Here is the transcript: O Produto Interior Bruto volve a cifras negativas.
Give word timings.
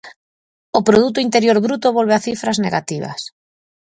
O 0.77 0.79
Produto 0.87 1.19
Interior 1.27 1.57
Bruto 1.65 1.87
volve 1.97 2.13
a 2.15 2.23
cifras 2.27 2.57
negativas. 2.65 3.21